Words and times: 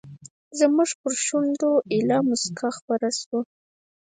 زموږ 0.59 0.89
پر 1.01 1.13
شونډو 1.25 1.71
ایله 1.93 2.17
موسکا 2.27 2.69
خپره 2.77 3.07
شوه. 3.19 3.39